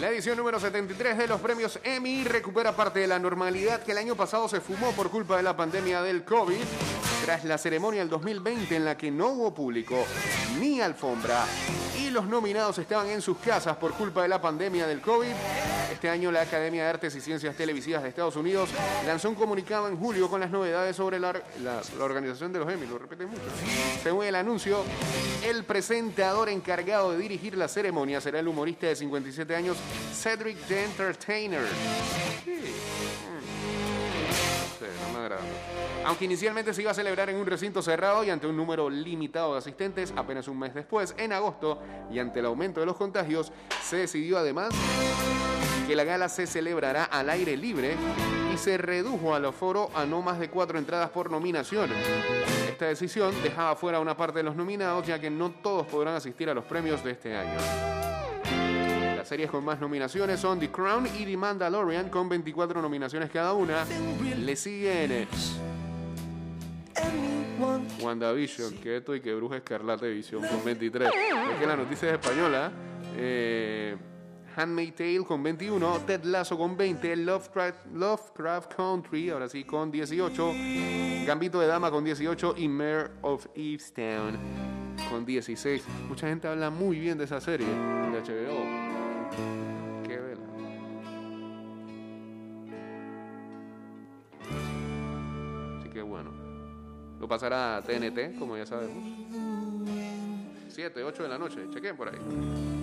La 0.00 0.10
edición 0.10 0.36
número 0.36 0.60
73 0.60 1.16
de 1.16 1.26
los 1.26 1.40
premios 1.40 1.80
Emmy 1.82 2.22
recupera 2.24 2.76
parte 2.76 3.00
de 3.00 3.06
la 3.06 3.18
normalidad 3.18 3.82
que 3.82 3.92
el 3.92 3.98
año 3.98 4.14
pasado 4.14 4.46
se 4.46 4.60
fumó 4.60 4.92
por 4.92 5.10
culpa 5.10 5.38
de 5.38 5.42
la 5.42 5.56
pandemia 5.56 6.02
del 6.02 6.22
COVID. 6.22 6.60
Tras 7.24 7.44
la 7.44 7.56
ceremonia 7.56 8.00
del 8.00 8.10
2020 8.10 8.76
en 8.76 8.84
la 8.84 8.98
que 8.98 9.10
no 9.10 9.28
hubo 9.28 9.54
público 9.54 9.96
ni 10.60 10.82
alfombra 10.82 11.46
y 11.98 12.10
los 12.10 12.26
nominados 12.26 12.76
estaban 12.76 13.06
en 13.06 13.22
sus 13.22 13.38
casas 13.38 13.78
por 13.78 13.94
culpa 13.94 14.20
de 14.20 14.28
la 14.28 14.40
pandemia 14.40 14.86
del 14.86 15.00
COVID, 15.00 15.32
este 15.96 16.10
año 16.10 16.30
la 16.30 16.42
Academia 16.42 16.82
de 16.82 16.90
Artes 16.90 17.16
y 17.16 17.22
Ciencias 17.22 17.56
Televisivas 17.56 18.02
de 18.02 18.10
Estados 18.10 18.36
Unidos 18.36 18.68
lanzó 19.06 19.30
un 19.30 19.34
comunicado 19.34 19.88
en 19.88 19.96
julio 19.96 20.28
con 20.28 20.40
las 20.40 20.50
novedades 20.50 20.94
sobre 20.94 21.18
la, 21.18 21.32
organización 21.98 22.52
de 22.52 22.58
los 22.58 22.70
Emmy. 22.70 22.86
Lo 22.86 22.98
repite 22.98 23.24
mucho. 23.24 23.40
Según 24.02 24.26
el 24.26 24.34
anuncio, 24.34 24.84
el 25.42 25.64
presentador 25.64 26.50
encargado 26.50 27.12
de 27.12 27.18
dirigir 27.18 27.56
la 27.56 27.66
ceremonia 27.66 28.20
será 28.20 28.40
el 28.40 28.48
humorista 28.48 28.86
de 28.86 28.94
57 28.94 29.56
años 29.56 29.78
Cedric 30.12 30.58
the 30.66 30.84
Entertainer. 30.84 31.62
Mm. 31.62 31.64
Sí, 34.78 34.84
no 35.06 35.18
me 35.18 35.24
agrada. 35.24 35.42
Aunque 36.04 36.26
inicialmente 36.26 36.74
se 36.74 36.82
iba 36.82 36.90
a 36.90 36.94
celebrar 36.94 37.30
en 37.30 37.36
un 37.36 37.46
recinto 37.46 37.80
cerrado 37.80 38.22
y 38.22 38.28
ante 38.28 38.46
un 38.46 38.54
número 38.54 38.90
limitado 38.90 39.54
de 39.54 39.60
asistentes, 39.60 40.12
apenas 40.14 40.46
un 40.46 40.58
mes 40.58 40.74
después, 40.74 41.14
en 41.16 41.32
agosto, 41.32 41.80
y 42.12 42.18
ante 42.18 42.40
el 42.40 42.46
aumento 42.46 42.80
de 42.80 42.86
los 42.86 42.96
contagios, 42.96 43.50
se 43.82 43.96
decidió 43.96 44.36
además 44.36 44.74
que 45.86 45.94
la 45.94 46.04
gala 46.04 46.28
se 46.28 46.46
celebrará 46.46 47.04
al 47.04 47.30
aire 47.30 47.56
libre 47.56 47.94
y 48.52 48.58
se 48.58 48.76
redujo 48.76 49.34
al 49.34 49.44
aforo 49.44 49.90
a 49.94 50.04
no 50.04 50.20
más 50.20 50.40
de 50.40 50.50
cuatro 50.50 50.78
entradas 50.78 51.10
por 51.10 51.30
nominación. 51.30 51.90
Esta 52.68 52.86
decisión 52.86 53.32
dejaba 53.42 53.76
fuera 53.76 54.00
una 54.00 54.16
parte 54.16 54.38
de 54.38 54.42
los 54.42 54.56
nominados, 54.56 55.06
ya 55.06 55.20
que 55.20 55.30
no 55.30 55.50
todos 55.50 55.86
podrán 55.86 56.14
asistir 56.14 56.50
a 56.50 56.54
los 56.54 56.64
premios 56.64 57.04
de 57.04 57.12
este 57.12 57.36
año. 57.36 57.56
Las 59.16 59.28
series 59.28 59.50
con 59.50 59.64
más 59.64 59.80
nominaciones 59.80 60.40
son 60.40 60.58
The 60.58 60.70
Crown 60.70 61.06
y 61.18 61.24
The 61.24 61.36
Mandalorian, 61.36 62.10
con 62.10 62.28
24 62.28 62.82
nominaciones 62.82 63.30
cada 63.30 63.52
una. 63.52 63.84
Le 64.36 64.56
siguen 64.56 65.12
eh, 65.12 65.28
WandaVision, 68.00 68.78
que 68.78 68.96
esto 68.96 69.14
y 69.14 69.20
que 69.20 69.34
Bruja 69.34 69.58
Escarlata 69.58 70.06
Visión 70.06 70.42
con 70.46 70.64
23. 70.64 71.08
Es 71.08 71.58
que 71.60 71.66
la 71.66 71.76
noticia 71.76 72.08
es 72.08 72.14
española. 72.14 72.72
Eh, 73.16 73.96
Handmaid's 74.56 74.96
Tale 74.96 75.24
con 75.24 75.42
21, 75.42 76.00
Ted 76.06 76.24
Lasso 76.24 76.56
con 76.56 76.76
20, 76.76 77.16
Lovecraft, 77.16 78.74
Country, 78.74 79.28
ahora 79.28 79.48
sí, 79.48 79.64
con 79.64 79.90
18, 79.90 80.52
Gambito 81.26 81.60
de 81.60 81.66
Dama 81.66 81.90
con 81.90 82.02
18 82.02 82.54
y 82.56 82.66
Mayor 82.66 83.10
of 83.20 83.46
Easttown 83.54 84.38
con 85.10 85.26
16. 85.26 85.84
Mucha 86.08 86.28
gente 86.28 86.48
habla 86.48 86.70
muy 86.70 86.98
bien 86.98 87.18
de 87.18 87.24
esa 87.24 87.40
serie 87.40 87.66
de 87.66 88.20
HBO. 88.20 88.64
Qué 90.06 90.16
vela. 90.16 90.42
Así 95.78 95.90
que 95.90 96.00
bueno. 96.02 96.30
Lo 97.20 97.28
pasará 97.28 97.76
a 97.76 97.82
TNT, 97.82 98.38
como 98.38 98.56
ya 98.56 98.66
sabemos. 98.66 99.04
7, 100.68 101.02
8 101.02 101.22
de 101.22 101.28
la 101.28 101.38
noche. 101.38 101.66
Chequen 101.70 101.96
por 101.96 102.08
ahí. 102.08 102.75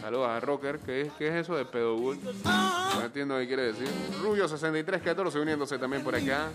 Saludos 0.00 0.28
a 0.28 0.40
Rocker. 0.40 0.78
¿Qué 0.80 1.02
es, 1.02 1.12
qué 1.14 1.28
es 1.28 1.34
eso 1.34 1.56
de 1.56 1.64
on. 1.64 2.20
No 2.44 3.02
entiendo 3.02 3.38
qué 3.38 3.46
quiere 3.46 3.72
decir. 3.72 3.88
Rubio6314 4.22 5.40
uniéndose 5.40 5.78
también 5.78 6.02
por 6.04 6.14
acá. 6.14 6.50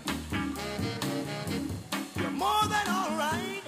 You're 2.16 2.30
more 2.30 2.68
than 2.68 2.88
all 2.88 3.16
right. 3.18 3.62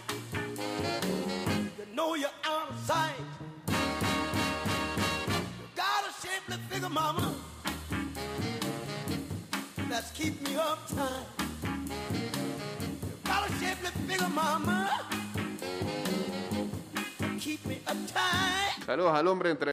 You 10.19 11.38
Saludos 18.87 19.15
al 19.15 19.27
hombre 19.29 19.51
entre 19.51 19.67